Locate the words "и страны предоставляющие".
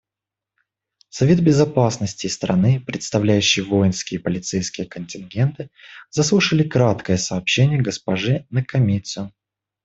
2.25-3.63